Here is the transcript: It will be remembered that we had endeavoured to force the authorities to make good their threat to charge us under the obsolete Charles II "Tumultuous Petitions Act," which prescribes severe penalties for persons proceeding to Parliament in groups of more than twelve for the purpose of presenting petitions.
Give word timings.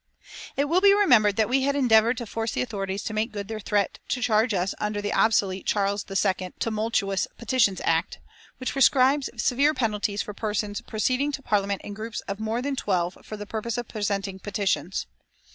It 0.57 0.65
will 0.65 0.81
be 0.81 0.95
remembered 0.95 1.35
that 1.35 1.47
we 1.47 1.61
had 1.61 1.75
endeavoured 1.75 2.17
to 2.17 2.25
force 2.25 2.53
the 2.53 2.63
authorities 2.63 3.03
to 3.03 3.13
make 3.13 3.31
good 3.31 3.47
their 3.47 3.59
threat 3.59 3.99
to 4.07 4.19
charge 4.23 4.51
us 4.51 4.73
under 4.79 4.99
the 4.99 5.13
obsolete 5.13 5.67
Charles 5.67 6.03
II 6.09 6.53
"Tumultuous 6.57 7.27
Petitions 7.37 7.79
Act," 7.83 8.17
which 8.57 8.71
prescribes 8.73 9.29
severe 9.37 9.75
penalties 9.75 10.23
for 10.23 10.33
persons 10.33 10.81
proceeding 10.81 11.31
to 11.33 11.43
Parliament 11.43 11.83
in 11.83 11.93
groups 11.93 12.21
of 12.21 12.39
more 12.39 12.63
than 12.63 12.75
twelve 12.75 13.15
for 13.21 13.37
the 13.37 13.45
purpose 13.45 13.77
of 13.77 13.87
presenting 13.87 14.39
petitions. 14.39 15.05